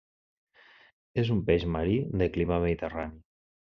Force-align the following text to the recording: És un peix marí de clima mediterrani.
És 1.25 1.31
un 1.37 1.43
peix 1.51 1.69
marí 1.77 2.01
de 2.25 2.33
clima 2.35 2.63
mediterrani. 2.69 3.19